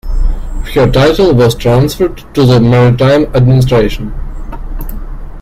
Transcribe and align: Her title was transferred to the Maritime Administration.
Her 0.73 0.89
title 0.91 1.35
was 1.35 1.53
transferred 1.53 2.23
to 2.33 2.43
the 2.43 2.59
Maritime 2.59 3.25
Administration. 3.35 4.11